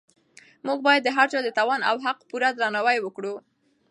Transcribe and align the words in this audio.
موږ 0.65 0.79
باید 0.87 1.01
د 1.05 1.09
هر 1.17 1.27
چا 1.31 1.39
د 1.43 1.49
توان 1.57 1.81
او 1.89 1.95
حق 2.05 2.17
پوره 2.29 2.49
درناوی 2.57 2.97
وکړو. 3.01 3.33